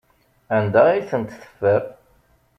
Anda 0.55 0.81
ay 0.87 1.01
tent-teffer? 1.09 1.83